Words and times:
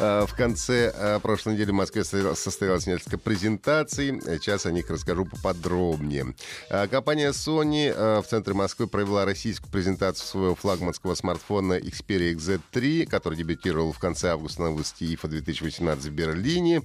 А, 0.00 0.26
В 0.26 0.34
конце 0.34 0.92
а, 0.94 1.20
прошлой 1.20 1.54
недели 1.54 1.70
в 1.70 1.74
Москве 1.74 2.02
состоялось- 2.02 2.86
несколько 2.86 3.16
презентаций. 3.16 4.20
Сейчас 4.24 4.66
о 4.66 4.72
них 4.72 4.90
расскажу 4.90 5.24
поподробнее. 5.24 6.34
А, 6.68 6.88
Компания 6.88 7.30
Sony 7.30 7.92
в 8.22 8.26
центре 8.26 8.54
Москвы 8.54 8.88
провела 8.88 9.24
российскую 9.24 9.70
презентацию 9.70 10.26
своего 10.26 10.54
флагманского 10.56 11.14
смартфона 11.14 11.78
Xperia 11.78 12.34
XZ3, 12.34 13.06
который 13.06 13.36
дебютировал 13.36 13.92
в 13.92 13.98
конце 13.98 14.30
августа 14.30 14.62
на 14.62 14.70
выставке 14.72 15.06
IFA 15.06 15.28
2018 15.28 16.06
в 16.06 16.10
Берлине. 16.10 16.82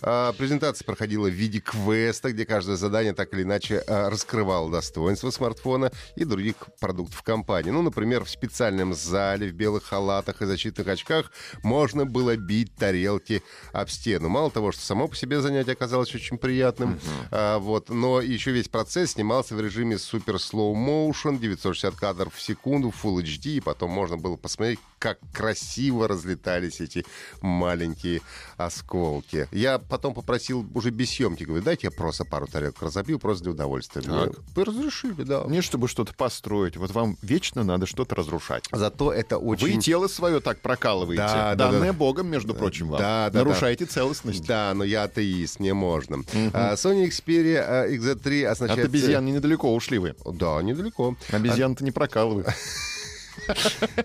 Презентация 0.00 0.84
проходила 0.84 1.28
в 1.28 1.32
виде 1.32 1.60
квеста, 1.60 2.32
где 2.32 2.46
каждое 2.46 2.76
задание 2.76 3.12
так 3.12 3.32
или 3.34 3.42
иначе 3.42 3.82
раскрывало 3.86 4.70
достоинства 4.70 5.30
смартфона 5.30 5.92
и 6.16 6.24
других 6.24 6.54
продуктов 6.80 7.22
компании. 7.22 7.70
Ну, 7.70 7.82
например, 7.82 8.24
в 8.24 8.30
специальном 8.30 8.94
зале 8.94 9.48
в 9.48 9.52
белых 9.52 9.84
халатах 9.84 10.42
и 10.42 10.46
защитных 10.46 10.86
очках 10.88 11.30
можно 11.62 12.06
было 12.06 12.36
бить 12.46 12.74
тарелки 12.74 13.42
об 13.72 13.88
стену. 13.88 14.28
Мало 14.28 14.50
того, 14.50 14.72
что 14.72 14.82
само 14.82 15.08
по 15.08 15.16
себе 15.16 15.40
занятие 15.40 15.72
оказалось 15.72 16.14
очень 16.14 16.38
приятным, 16.38 16.98
а, 17.30 17.58
вот, 17.58 17.88
но 17.88 18.20
еще 18.20 18.52
весь 18.52 18.68
процесс 18.68 19.12
снимался 19.12 19.54
в 19.54 19.60
режиме 19.60 19.98
супер 19.98 20.36
slow 20.36 20.74
motion, 20.74 21.38
960 21.38 21.94
кадров 21.94 22.34
в 22.34 22.40
секунду, 22.40 22.92
Full 23.02 23.22
HD, 23.22 23.56
и 23.56 23.60
потом 23.60 23.90
можно 23.90 24.16
было 24.16 24.36
посмотреть, 24.36 24.78
как 24.98 25.18
красиво 25.32 26.08
разлетались 26.08 26.80
эти 26.80 27.04
маленькие 27.40 28.22
осколки. 28.56 29.48
Я 29.52 29.78
потом 29.78 30.14
попросил 30.14 30.66
уже 30.74 30.90
без 30.90 31.10
съемки, 31.10 31.44
говорю, 31.44 31.62
дайте 31.62 31.88
я 31.88 31.90
просто 31.90 32.24
пару 32.24 32.46
тарелок 32.46 32.80
разобью, 32.82 33.18
просто 33.18 33.44
для 33.44 33.52
удовольствия. 33.52 34.02
Мне 34.02 34.32
Вы 34.54 34.64
разрешили, 34.64 35.22
да. 35.22 35.44
Не 35.46 35.60
чтобы 35.60 35.88
что-то 35.88 36.14
построить. 36.14 36.76
Вот 36.76 36.90
вам 36.92 37.16
вечно 37.22 37.64
надо 37.64 37.86
что-то 37.86 38.14
разрушать. 38.14 38.64
Зато 38.72 39.12
это 39.12 39.38
очень... 39.38 39.76
Вы 39.76 39.80
тело 39.80 40.08
свое 40.08 40.40
так 40.40 40.60
прокалываете. 40.60 41.22
Да, 41.22 41.54
да, 41.54 41.70
Данное 41.70 41.92
да. 41.92 41.98
Богом, 41.98 42.28
между 42.36 42.54
прочим, 42.54 42.88
вам. 42.88 43.00
Да, 43.00 43.30
да, 43.30 43.38
Нарушаете 43.38 43.86
целостность. 43.86 44.46
Да, 44.46 44.72
но 44.74 44.84
я 44.84 45.04
атеист, 45.04 45.60
мне 45.60 45.74
можно. 45.74 46.22
А, 46.52 46.74
Sony 46.74 47.08
Xperia 47.08 47.64
а, 47.66 47.88
XZ3 47.88 48.44
От 48.44 48.52
означает... 48.52 48.86
обезьян 48.86 49.24
недалеко 49.24 49.74
ушли 49.74 49.98
вы. 49.98 50.14
Да, 50.24 50.62
недалеко. 50.62 51.16
Обезьян-то 51.30 51.84
не 51.84 51.90
прокалывают. 51.90 52.48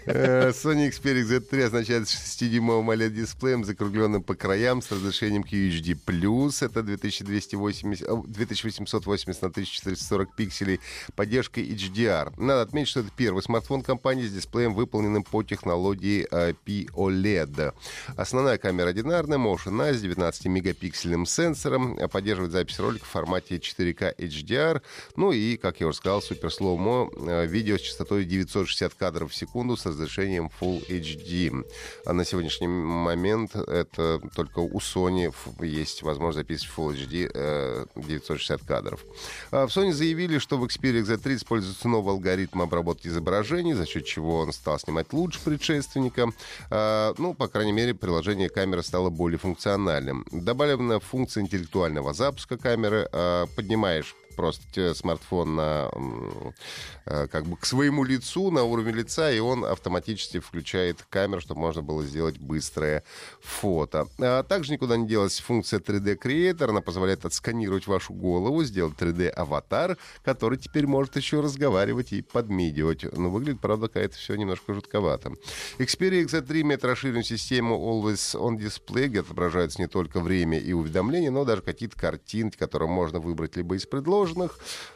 Э, 0.06 0.52
Sony 0.52 0.90
Xperia 0.90 1.24
Z3 1.24 1.64
означает 1.64 2.04
6-дюймовым 2.04 2.90
OLED-дисплеем, 2.92 3.64
закругленным 3.64 4.24
по 4.24 4.36
краям, 4.36 4.82
с 4.82 4.92
разрешением 4.92 5.44
QHD+. 5.44 5.96
Это 6.66 6.84
2280, 6.84 8.08
э, 8.08 8.22
2880 8.28 9.42
на 9.42 9.50
1440 9.50 10.36
пикселей, 10.36 10.80
поддержкой 11.16 11.64
HDR. 11.64 12.34
Надо 12.38 12.62
отметить, 12.62 12.90
что 12.90 13.02
это 13.02 13.10
первый 13.16 13.44
смартфон 13.44 13.82
компании 13.82 14.26
с 14.26 14.34
дисплеем, 14.34 14.74
выполненным 14.74 15.24
по 15.24 15.44
технологии 15.44 16.28
э, 16.32 16.54
POLED. 16.66 17.74
Основная 18.16 18.58
камера 18.58 18.90
одинарная, 18.90 19.38
Motion 19.38 19.80
Eye 19.80 19.94
с 19.94 20.04
19-мегапиксельным 20.04 21.26
сенсором, 21.26 21.98
э, 21.98 22.08
поддерживает 22.08 22.52
запись 22.52 22.80
ролика 22.80 23.06
в 23.06 23.10
формате 23.10 23.58
4К 23.58 24.16
HDR. 24.18 24.82
Ну 25.16 25.32
и, 25.32 25.58
как 25.58 25.80
я 25.80 25.88
уже 25.88 25.98
сказал, 25.98 26.22
супер 26.22 26.50
э, 26.50 27.48
видео 27.48 27.78
с 27.78 27.82
частотой 27.82 28.26
960 28.26 28.94
кадров 28.94 29.31
в 29.32 29.36
секунду 29.36 29.76
с 29.76 29.86
разрешением 29.86 30.52
Full 30.60 30.88
HD. 30.88 31.66
А 32.06 32.14
на 32.14 32.26
сегодняшний 32.26 32.68
момент 32.68 33.56
это 33.56 34.22
только 34.36 34.60
у 34.60 34.80
Sony 34.80 35.34
есть 35.66 36.04
возможность 36.04 36.48
записывать 36.48 36.78
Full 36.78 37.08
HD 37.08 37.32
э, 37.34 37.86
960 37.96 38.62
кадров. 38.64 39.04
А 39.52 39.66
В 39.68 39.70
Sony 39.70 39.92
заявили, 39.92 40.38
что 40.38 40.58
в 40.58 40.64
Xperia 40.64 41.02
Z3 41.02 41.36
используется 41.36 41.88
новый 41.88 42.14
алгоритм 42.14 42.62
обработки 42.62 43.08
изображений, 43.08 43.74
за 43.74 43.86
счет 43.86 44.06
чего 44.06 44.40
он 44.40 44.54
стал 44.54 44.80
снимать 44.80 45.14
лучше 45.14 45.40
предшественника. 45.44 46.32
А, 46.70 47.14
Ну, 47.18 47.34
по 47.34 47.48
крайней 47.48 47.72
мере, 47.74 47.94
приложение 47.94 48.50
камеры 48.50 48.84
стало 48.84 49.10
более 49.10 49.40
функциональным. 49.40 50.26
Добавлена 50.32 51.00
функция 51.00 51.42
интеллектуального 51.44 52.14
запуска 52.14 52.58
камеры. 52.58 53.08
А, 53.12 53.46
Поднимаешь 53.56 54.16
просто 54.42 54.96
смартфон 54.96 55.56
на, 55.56 55.92
э, 57.06 57.28
как 57.28 57.46
бы 57.46 57.58
к 57.58 57.66
своему 57.68 58.04
лицу, 58.04 58.50
на 58.50 58.64
уровень 58.64 58.96
лица, 58.96 59.32
и 59.32 59.38
он 59.38 59.64
автоматически 59.64 60.40
включает 60.40 61.04
камеру, 61.12 61.42
чтобы 61.42 61.62
можно 61.62 61.84
было 61.84 62.04
сделать 62.04 62.40
быстрое 62.40 63.04
фото. 63.40 64.08
А 64.18 64.42
также 64.42 64.72
никуда 64.72 64.98
не 64.98 65.08
делась 65.08 65.40
функция 65.40 65.80
3D 65.80 66.18
Creator. 66.18 66.70
Она 66.70 66.82
позволяет 66.82 67.24
отсканировать 67.24 67.86
вашу 67.86 68.14
голову, 68.14 68.64
сделать 68.64 68.96
3D-аватар, 68.98 69.98
который 70.24 70.58
теперь 70.58 70.88
может 70.88 71.16
еще 71.18 71.42
разговаривать 71.42 72.12
и 72.12 72.24
подмигивать. 72.24 73.06
Но 73.16 73.30
выглядит, 73.30 73.62
правда, 73.62 73.90
какая-то 73.90 74.16
все 74.16 74.34
немножко 74.36 74.74
жутковато. 74.74 75.34
Xperia 75.78 76.26
XZ3 76.26 76.62
имеет 76.62 76.84
расширенную 76.84 77.24
систему 77.24 77.76
Always 77.76 78.36
On 78.36 78.58
Display, 78.58 79.06
где 79.06 79.20
отображаются 79.20 79.80
не 79.80 79.88
только 79.88 80.20
время 80.20 80.58
и 80.58 80.74
уведомления, 80.74 81.30
но 81.30 81.46
даже 81.46 81.62
какие-то 81.62 81.96
картинки, 81.96 82.58
которые 82.58 82.90
можно 82.90 83.20
выбрать 83.20 83.56
либо 83.56 83.76
из 83.76 83.86
предложенных, 83.86 84.31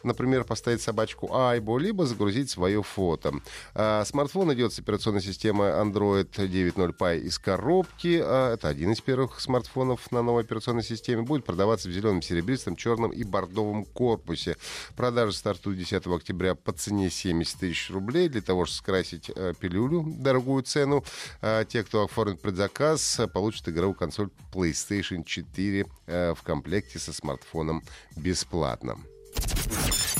например, 0.03 0.43
поставить 0.43 0.81
собачку 0.81 1.33
Айбо, 1.33 1.77
либо 1.77 2.05
загрузить 2.05 2.49
свое 2.49 2.81
фото. 2.83 3.33
А, 3.73 4.03
Смартфон 4.05 4.53
идет 4.53 4.73
с 4.73 4.79
операционной 4.79 5.21
системой 5.21 5.71
Android 5.71 6.29
9.0 6.31 6.95
Pie 6.97 7.19
из 7.19 7.39
коробки. 7.39 8.21
А, 8.23 8.53
Это 8.53 8.67
один 8.67 8.91
из 8.91 9.01
первых 9.01 9.39
смартфонов 9.39 10.11
на 10.11 10.21
новой 10.21 10.43
операционной 10.43 10.83
системе. 10.83 11.23
Будет 11.23 11.45
продаваться 11.45 11.89
в 11.89 11.91
зеленом, 11.91 12.21
серебристом, 12.21 12.75
черном 12.75 13.11
и 13.11 13.23
бордовом 13.23 13.85
корпусе. 13.85 14.57
Продажи 14.95 15.33
стартуют 15.33 15.79
10 15.79 16.07
октября 16.07 16.55
по 16.55 16.71
цене 16.71 17.09
70 17.09 17.59
тысяч 17.59 17.89
рублей. 17.89 18.29
Для 18.29 18.41
того, 18.41 18.65
чтобы 18.65 18.77
скрасить 18.77 19.31
э, 19.35 19.53
пилюлю, 19.59 20.05
дорогую 20.05 20.63
цену, 20.63 21.03
а, 21.41 21.65
те, 21.65 21.83
кто 21.83 22.03
оформит 22.03 22.41
предзаказ, 22.41 23.19
получат 23.33 23.69
игровую 23.69 23.95
консоль 23.95 24.29
PlayStation 24.53 25.23
4 25.23 25.85
э, 26.07 26.33
в 26.33 26.43
комплекте 26.43 26.99
со 26.99 27.13
смартфоном 27.13 27.83
бесплатно. 28.15 28.97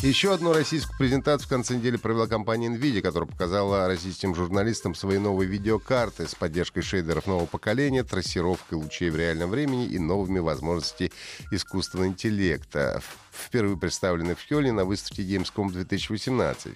Еще 0.01 0.31
одну 0.33 0.53
российскую 0.53 0.95
презентацию 0.99 1.47
в 1.47 1.49
конце 1.49 1.75
недели 1.75 1.97
провела 1.97 2.27
компания 2.27 2.67
NVIDIA, 2.67 3.01
которая 3.01 3.27
показала 3.27 3.87
российским 3.87 4.35
журналистам 4.35 4.93
свои 4.93 5.17
новые 5.17 5.49
видеокарты 5.49 6.27
с 6.27 6.35
поддержкой 6.35 6.81
шейдеров 6.81 7.25
нового 7.25 7.47
поколения, 7.47 8.03
трассировкой 8.03 8.77
лучей 8.77 9.09
в 9.09 9.15
реальном 9.15 9.49
времени 9.49 9.87
и 9.87 9.97
новыми 9.97 10.37
возможностями 10.37 11.11
искусственного 11.49 12.07
интеллекта. 12.07 13.01
Впервые 13.35 13.77
представлены 13.77 14.35
в 14.35 14.47
Хёле 14.47 14.71
на 14.71 14.85
выставке 14.85 15.23
Gamescom 15.23 15.71
2018. 15.71 16.73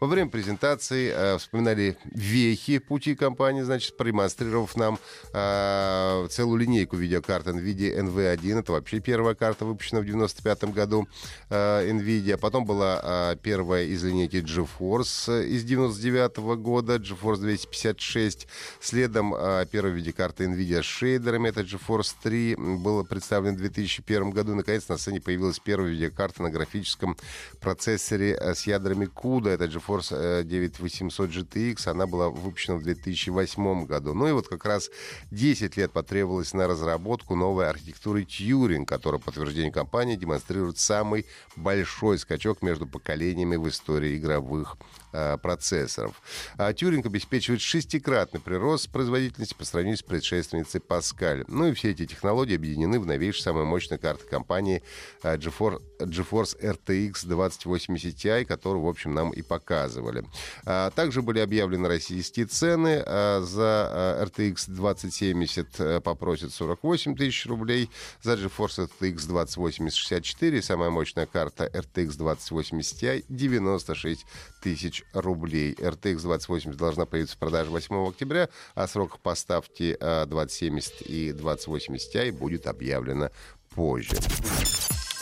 Во 0.00 0.06
время 0.06 0.30
презентации 0.30 1.12
э, 1.14 1.38
вспоминали 1.38 1.96
вехи 2.04 2.78
пути 2.78 3.14
компании, 3.14 3.62
значит, 3.62 3.96
продемонстрировав 3.96 4.76
нам 4.76 4.98
э, 5.32 6.26
целую 6.30 6.58
линейку 6.58 6.96
видеокарт 6.96 7.46
NVIDIA 7.46 8.00
NV1. 8.00 8.60
Это 8.60 8.72
вообще 8.72 9.00
первая 9.00 9.34
карта, 9.34 9.64
выпущена 9.64 10.00
в 10.00 10.04
95 10.04 10.64
году 10.64 11.06
э, 11.48 11.90
NVIDIA. 11.90 12.36
Потом 12.36 12.64
была 12.64 13.00
э, 13.32 13.36
первая 13.42 13.84
из 13.84 14.02
линейки 14.04 14.36
GeForce 14.36 15.46
из 15.46 15.64
99 15.64 16.36
года, 16.60 16.96
GeForce 16.96 17.38
256. 17.38 18.48
Следом 18.80 19.34
э, 19.34 19.66
первая 19.70 19.92
видеокарта 19.92 20.44
NVIDIA 20.44 20.82
с 20.82 20.86
шейдерами, 20.86 21.48
это 21.48 21.60
GeForce 21.60 22.14
3, 22.22 22.54
м, 22.54 22.82
была 22.82 23.04
представлена 23.04 23.54
в 23.56 23.60
2001 23.60 24.30
году. 24.30 24.54
Наконец, 24.54 24.88
на 24.88 24.96
сцене 24.98 25.20
появилась 25.20 25.58
первая 25.58 25.92
видеокарта 26.00 26.42
на 26.42 26.50
графическом 26.50 27.16
процессоре 27.60 28.34
э, 28.34 28.54
с 28.54 28.66
ядрами 28.66 29.06
CUDA. 29.06 29.50
Это 29.50 29.64
GeForce 29.66 30.40
э, 30.40 30.44
9800 30.44 31.30
GTX. 31.30 31.88
Она 31.88 32.06
была 32.06 32.30
выпущена 32.30 32.76
в 32.76 32.82
2008 32.82 33.84
году. 33.84 34.14
Ну 34.14 34.28
и 34.28 34.32
вот 34.32 34.48
как 34.48 34.64
раз 34.64 34.90
10 35.30 35.76
лет 35.76 35.92
потребовалось 35.92 36.54
на 36.54 36.66
разработку 36.66 37.34
новой 37.34 37.68
архитектуры 37.68 38.22
Turing, 38.22 38.86
которая, 38.86 39.18
по 39.18 39.26
подтверждению 39.26 39.72
компании, 39.72 40.16
демонстрирует 40.16 40.78
самый 40.78 41.26
большой 41.56 42.18
скачок 42.18 42.62
между 42.62 42.86
поколениями 42.86 43.56
в 43.56 43.68
истории 43.68 44.16
игровых 44.16 44.76
э, 45.12 45.38
процессоров. 45.38 46.20
А 46.56 46.72
Тюринг 46.72 47.06
обеспечивает 47.06 47.60
шестикратный 47.60 48.40
прирост 48.40 48.90
производительности 48.90 49.54
по 49.54 49.64
сравнению 49.64 49.98
с 49.98 50.02
предшественницей 50.02 50.80
Паскаль. 50.80 51.44
Ну 51.48 51.68
и 51.68 51.74
все 51.74 51.90
эти 51.90 52.06
технологии 52.06 52.56
объединены 52.56 53.00
в 53.00 53.06
новейшей, 53.06 53.42
самой 53.42 53.64
мощной 53.64 53.98
карты 53.98 54.26
компании 54.26 54.82
э, 55.22 55.36
GeForce 55.36 55.80
GeForce 56.00 56.58
RTX 56.60 57.26
2080 57.26 58.16
Ti, 58.16 58.44
который, 58.44 58.80
в 58.80 58.86
общем, 58.86 59.14
нам 59.14 59.30
и 59.30 59.42
показывали. 59.42 60.24
А, 60.64 60.90
также 60.90 61.22
были 61.22 61.40
объявлены 61.40 61.88
российские 61.88 62.46
цены. 62.46 63.02
А, 63.06 63.40
за 63.42 64.22
RTX 64.26 64.64
2070 64.68 66.02
попросят 66.02 66.52
48 66.52 67.16
тысяч 67.16 67.46
рублей, 67.46 67.90
за 68.22 68.34
GeForce 68.34 68.88
RTX 69.00 69.26
2080 69.26 69.98
64, 69.98 70.62
самая 70.62 70.90
мощная 70.90 71.26
карта 71.26 71.66
RTX 71.66 72.16
2080 72.16 73.02
Ti 73.02 73.24
96 73.28 74.26
тысяч 74.62 74.99
рублей. 75.12 75.74
RTX 75.74 76.20
2080 76.20 76.78
должна 76.78 77.06
появиться 77.06 77.36
в 77.36 77.38
продаже 77.38 77.70
8 77.70 78.08
октября, 78.08 78.48
а 78.74 78.86
срок 78.86 79.18
поставки 79.20 79.96
2070 80.00 81.02
и 81.02 81.32
2080 81.32 82.14
Ti 82.14 82.32
будет 82.32 82.66
объявлено 82.66 83.30
позже. 83.74 84.16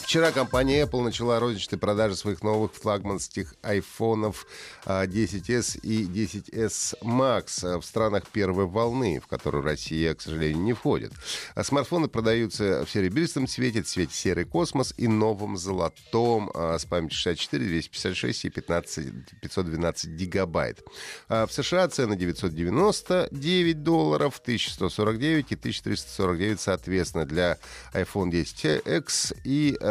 Вчера 0.09 0.33
компания 0.33 0.87
Apple 0.87 1.03
начала 1.03 1.39
розничные 1.39 1.79
продажи 1.79 2.17
своих 2.17 2.43
новых 2.43 2.73
флагманских 2.73 3.55
айфонов 3.61 4.47
10s 4.87 5.81
а, 5.83 5.87
и 5.87 6.07
10s 6.07 6.99
Max 7.03 7.79
в 7.79 7.85
странах 7.85 8.27
первой 8.33 8.65
волны, 8.65 9.21
в 9.21 9.27
которую 9.27 9.65
Россия, 9.65 10.15
к 10.15 10.23
сожалению, 10.23 10.63
не 10.63 10.73
входит. 10.73 11.13
А 11.55 11.63
смартфоны 11.63 12.09
продаются 12.09 12.87
в 12.87 12.91
серебристом 12.91 13.47
цвете, 13.47 13.83
цвете 13.83 14.15
серый 14.15 14.47
космос 14.47 14.95
и 14.97 15.07
новом 15.09 15.59
золотом 15.59 16.51
а, 16.55 16.79
с 16.79 16.87
памятью 16.87 17.19
64, 17.19 17.67
256 17.67 18.45
и 18.47 18.49
15, 18.49 19.41
512 19.43 20.11
гигабайт. 20.13 20.83
В 21.29 21.51
США 21.51 21.87
цены 21.89 22.17
999 22.17 23.83
долларов, 23.83 24.41
1149 24.43 25.53
и 25.53 25.55
1349 25.55 26.59
соответственно 26.59 27.27
для 27.27 27.59
iPhone 27.93 28.31
10X 28.31 29.37
и 29.45 29.77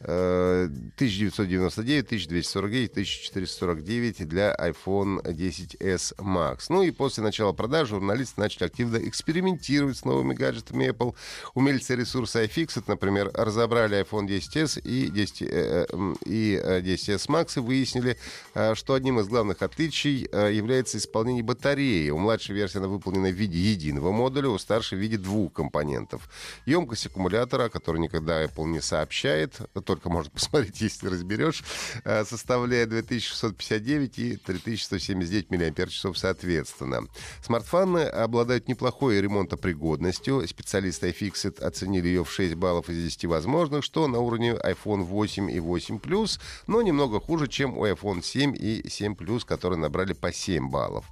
1999, 0.00 2.06
1249, 2.06 2.90
1449 2.92 4.28
для 4.28 4.54
iPhone 4.54 5.22
10s 5.22 6.16
Max. 6.18 6.66
Ну 6.68 6.82
и 6.82 6.90
после 6.90 7.22
начала 7.22 7.52
продаж 7.52 7.88
журналисты 7.88 8.40
начали 8.40 8.64
активно 8.64 8.96
экспериментировать 8.96 9.98
с 9.98 10.04
новыми 10.04 10.34
гаджетами 10.34 10.90
Apple. 10.90 11.14
Умельцы 11.54 11.96
ресурса 11.96 12.44
iFixit, 12.44 12.84
например, 12.86 13.30
разобрали 13.34 14.02
iPhone 14.02 14.26
10s 14.26 14.80
и 14.80 15.08
10, 15.08 15.42
э, 15.42 15.86
э, 15.88 16.14
и 16.24 16.56
10s 16.56 17.28
Max 17.28 17.52
и 17.56 17.60
выяснили, 17.60 18.16
э, 18.54 18.74
что 18.74 18.94
одним 18.94 19.20
из 19.20 19.28
главных 19.28 19.62
отличий 19.62 20.20
является 20.20 20.98
исполнение 20.98 21.42
батареи. 21.42 22.10
У 22.10 22.18
младшей 22.18 22.54
версии 22.54 22.78
она 22.78 22.88
выполнена 22.88 23.28
в 23.28 23.34
виде 23.34 23.58
единого 23.58 24.12
модуля, 24.12 24.48
у 24.48 24.58
старшей 24.58 24.98
в 24.98 25.00
виде 25.00 25.18
двух 25.18 25.52
компонентов. 25.52 26.28
Емкость 26.66 27.06
аккумулятора, 27.06 27.68
который 27.68 28.00
никогда 28.00 28.44
Apple 28.44 28.66
не 28.66 28.80
сообщает, 28.80 29.60
только 29.90 30.08
можно 30.08 30.30
посмотреть, 30.34 30.80
если 30.80 31.08
разберешь, 31.08 31.64
э, 32.04 32.24
составляет 32.24 32.90
2659 32.90 34.18
и 34.18 34.36
3179 34.36 35.78
мАч 35.78 36.16
соответственно. 36.16 37.08
Смартфоны 37.42 38.04
обладают 38.04 38.68
неплохой 38.68 39.20
ремонтопригодностью. 39.20 40.46
Специалисты 40.46 41.10
iFixit 41.10 41.60
оценили 41.60 42.06
ее 42.06 42.24
в 42.24 42.30
6 42.30 42.54
баллов 42.54 42.88
из 42.88 43.02
10 43.02 43.24
возможных, 43.24 43.82
что 43.82 44.06
на 44.06 44.20
уровне 44.20 44.52
iPhone 44.52 45.02
8 45.02 45.50
и 45.50 45.58
8 45.58 45.96
Plus, 45.98 46.40
но 46.68 46.82
немного 46.82 47.18
хуже, 47.18 47.48
чем 47.48 47.76
у 47.76 47.84
iPhone 47.84 48.22
7 48.22 48.54
и 48.56 48.88
7 48.88 49.14
Plus, 49.14 49.44
которые 49.44 49.78
набрали 49.78 50.12
по 50.12 50.32
7 50.32 50.70
баллов. 50.70 51.04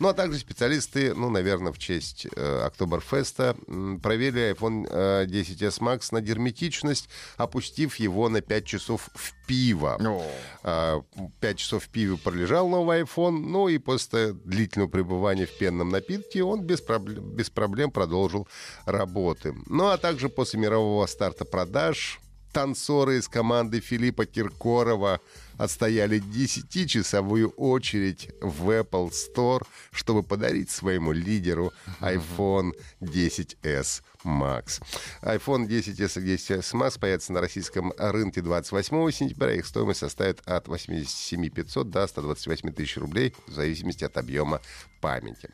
Ну 0.00 0.08
а 0.08 0.14
также 0.14 0.38
специалисты, 0.40 1.14
ну, 1.14 1.30
наверное, 1.30 1.72
в 1.72 1.78
честь 1.78 2.26
э, 2.34 2.68
проверили 4.02 4.52
iPhone 4.54 4.88
э, 4.90 5.26
10s 5.26 5.78
Max 5.80 6.08
на 6.10 6.20
герметичность, 6.20 7.08
опустив 7.36 7.96
его 7.96 8.23
на 8.28 8.40
5 8.40 8.64
часов 8.64 9.10
в 9.14 9.32
пиво. 9.46 9.96
А, 10.62 11.02
5 11.40 11.58
часов 11.58 11.84
в 11.84 11.88
пиве 11.88 12.16
пролежал 12.16 12.68
новый 12.68 13.02
iPhone, 13.02 13.38
ну 13.38 13.68
и 13.68 13.78
после 13.78 14.32
длительного 14.32 14.90
пребывания 14.90 15.46
в 15.46 15.56
пенном 15.58 15.90
напитке 15.90 16.42
он 16.42 16.62
без 16.62 16.80
проблем, 16.80 17.30
без 17.30 17.50
проблем 17.50 17.90
продолжил 17.90 18.48
работы. 18.86 19.54
Ну 19.66 19.88
а 19.88 19.98
также 19.98 20.28
после 20.28 20.60
мирового 20.60 21.06
старта 21.06 21.44
продаж 21.44 22.20
танцоры 22.54 23.18
из 23.18 23.28
команды 23.28 23.80
Филиппа 23.80 24.26
Киркорова 24.26 25.20
отстояли 25.58 26.22
10-часовую 26.22 27.48
очередь 27.56 28.30
в 28.40 28.70
Apple 28.70 29.10
Store, 29.10 29.66
чтобы 29.90 30.22
подарить 30.22 30.70
своему 30.70 31.10
лидеру 31.10 31.72
iPhone 32.00 32.72
10s 33.00 34.02
Max. 34.24 34.80
iPhone 35.22 35.66
10s 35.66 36.22
и 36.22 36.34
10s 36.36 36.72
Max 36.74 36.98
появятся 36.98 37.32
на 37.32 37.40
российском 37.40 37.92
рынке 37.98 38.40
28 38.40 39.10
сентября. 39.10 39.54
Их 39.54 39.66
стоимость 39.66 40.00
составит 40.00 40.40
от 40.46 40.68
87 40.68 41.48
500 41.48 41.90
до 41.90 42.06
128 42.06 42.72
тысяч 42.72 42.96
рублей 42.96 43.34
в 43.48 43.52
зависимости 43.52 44.04
от 44.04 44.16
объема 44.16 44.60
памяти. 45.00 45.50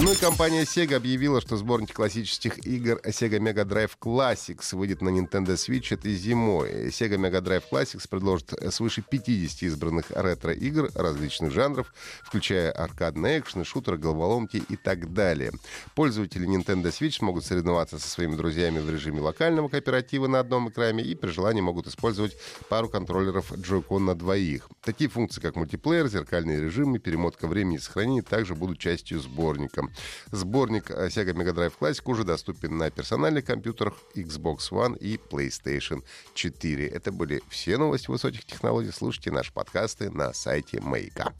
Ну 0.00 0.12
и 0.12 0.16
компания 0.16 0.62
Sega 0.62 0.96
объявила, 0.96 1.40
что 1.40 1.56
сборник 1.56 1.92
классических 1.92 2.66
игр 2.66 3.00
Sega 3.04 3.38
Mega 3.38 3.64
Drive 3.64 3.92
Classics 4.00 4.74
выйдет 4.74 5.00
на 5.00 5.10
Nintendo 5.10 5.54
Switch 5.54 5.94
этой 5.94 6.14
зимой. 6.14 6.88
Sega 6.88 7.16
Mega 7.16 7.40
Drive 7.40 7.62
Classics 7.70 8.08
предложит 8.10 8.52
свыше 8.70 9.02
50 9.08 9.62
избранных 9.62 10.10
ретро-игр 10.10 10.90
различных 10.94 11.52
жанров, 11.52 11.94
включая 12.24 12.72
аркадные 12.72 13.38
экшены, 13.38 13.64
шутеры, 13.64 13.96
головоломки 13.96 14.62
и 14.68 14.76
так 14.76 15.12
далее. 15.14 15.52
Пользователи 15.94 16.48
Nintendo 16.48 16.90
Switch 16.90 17.24
могут 17.24 17.44
соревноваться 17.44 17.98
со 18.00 18.08
своими 18.08 18.34
друзьями 18.34 18.80
в 18.80 18.90
режиме 18.90 19.20
локального 19.20 19.68
кооператива 19.68 20.26
на 20.26 20.40
одном 20.40 20.68
экране 20.68 21.04
и 21.04 21.14
при 21.14 21.30
желании 21.30 21.60
могут 21.60 21.86
использовать 21.86 22.36
пару 22.68 22.88
контроллеров 22.88 23.52
Joy-Con 23.52 24.00
на 24.00 24.14
двоих. 24.16 24.68
Такие 24.84 25.08
функции, 25.08 25.40
как 25.40 25.54
мультиплеер, 25.54 26.08
зеркальные 26.08 26.60
режимы, 26.60 26.98
перемотка 26.98 27.46
времени 27.46 27.76
и 27.76 27.78
сохранения 27.78 28.22
также 28.22 28.56
будут 28.56 28.78
частью 28.78 29.20
сборника. 29.20 29.71
Сборник 30.30 30.90
Sega 30.90 31.32
Mega 31.32 31.52
Drive 31.52 31.74
Classic 31.78 32.02
уже 32.06 32.24
доступен 32.24 32.76
на 32.78 32.90
персональных 32.90 33.44
компьютерах 33.44 33.94
Xbox 34.14 34.70
One 34.70 34.98
и 34.98 35.16
PlayStation 35.16 36.02
4. 36.34 36.86
Это 36.88 37.12
были 37.12 37.42
все 37.48 37.78
новости 37.78 38.10
высоких 38.10 38.44
технологий. 38.44 38.90
Слушайте 38.92 39.30
наши 39.30 39.52
подкасты 39.52 40.10
на 40.10 40.32
сайте 40.32 40.80
Маяка. 40.80 41.32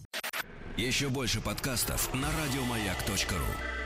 Еще 0.76 1.08
больше 1.08 1.40
подкастов 1.40 2.12
на 2.14 2.28
радиомаяк.ру 2.28 3.81